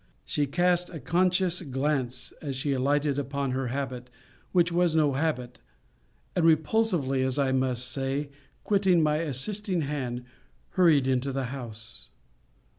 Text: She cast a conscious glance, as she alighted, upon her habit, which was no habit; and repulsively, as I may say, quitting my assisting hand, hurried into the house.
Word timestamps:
She 0.25 0.47
cast 0.47 0.89
a 0.89 0.99
conscious 0.99 1.61
glance, 1.61 2.31
as 2.41 2.55
she 2.55 2.73
alighted, 2.73 3.19
upon 3.19 3.51
her 3.51 3.67
habit, 3.67 4.09
which 4.51 4.71
was 4.71 4.95
no 4.95 5.13
habit; 5.13 5.59
and 6.35 6.43
repulsively, 6.43 7.21
as 7.21 7.37
I 7.37 7.51
may 7.51 7.75
say, 7.75 8.31
quitting 8.63 9.03
my 9.03 9.17
assisting 9.17 9.81
hand, 9.81 10.25
hurried 10.71 11.05
into 11.05 11.31
the 11.31 11.43
house. 11.53 12.09